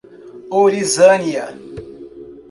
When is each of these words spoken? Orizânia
Orizânia 0.61 1.45